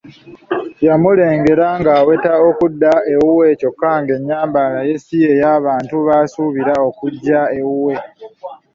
Yamulengera 0.87 1.67
nga 1.79 1.91
aweta 2.01 2.31
okudda 2.49 2.91
ewuwe 3.13 3.47
kyokka 3.59 3.91
ng'ennyambala 4.01 4.79
ye 4.87 4.95
si 5.03 5.15
ye 5.23 5.31
y'abantu 5.41 5.95
basuubira 6.07 6.73
okujja 6.87 7.39
ewuwe. 7.59 7.95